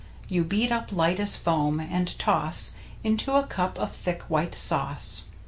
[0.27, 5.25] You beat up light as foam, and toss Into a cup of thick, white sauce.